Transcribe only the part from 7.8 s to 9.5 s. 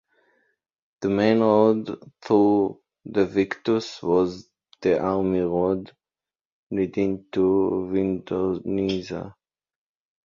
Vindonissa.